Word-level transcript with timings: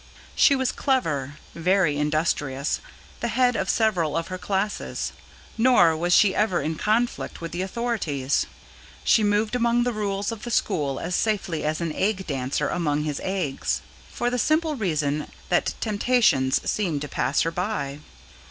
She 0.35 0.55
was 0.55 0.71
clever, 0.71 1.35
very 1.53 1.95
industrious, 1.99 2.79
the 3.19 3.27
head 3.27 3.55
of 3.55 3.69
several 3.69 4.17
of 4.17 4.29
her 4.29 4.39
classes. 4.39 5.11
Nor 5.59 5.95
was 5.95 6.11
she 6.11 6.33
ever 6.33 6.59
in 6.59 6.73
conflict 6.73 7.39
with 7.39 7.51
the 7.51 7.61
authorities: 7.61 8.47
she 9.03 9.23
moved 9.23 9.53
among 9.55 9.83
the 9.83 9.93
rules 9.93 10.31
of 10.31 10.41
the 10.41 10.49
school 10.49 10.99
as 10.99 11.15
safely 11.15 11.63
as 11.63 11.81
an 11.81 11.93
egg 11.93 12.25
dancer 12.25 12.67
among 12.67 13.03
his 13.03 13.21
eggs. 13.23 13.81
For 14.11 14.31
the 14.31 14.39
simple 14.39 14.75
reasons 14.75 15.27
that 15.49 15.75
temptations 15.79 16.67
seemed 16.67 17.01
to 17.01 17.07
pass 17.07 17.41
her 17.41 17.51
by. 17.51 17.99